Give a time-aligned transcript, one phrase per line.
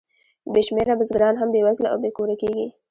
[0.53, 2.67] بې شمېره بزګران هم بېوزله او بې کوره کېږي